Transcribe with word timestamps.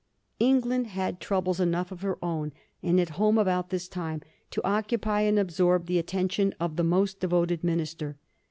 England 0.39 0.87
had 0.87 1.19
troubles 1.19 1.59
enough 1.59 1.91
of 1.91 2.01
her 2.01 2.17
own 2.25 2.51
and 2.81 2.99
at 2.99 3.09
home 3.21 3.37
about 3.37 3.69
this 3.69 3.87
time 3.87 4.19
to 4.49 4.59
occupy 4.67 5.21
and 5.21 5.37
absorb 5.37 5.85
the 5.85 5.99
attention 5.99 6.55
of 6.59 6.75
the 6.75 6.83
most 6.83 7.19
devoted 7.19 7.63
minister. 7.63 8.17